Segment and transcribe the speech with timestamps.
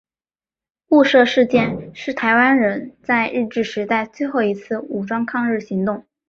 [0.87, 6.07] 雾社事件是台湾人在日治时代最后一次武装抗日行动。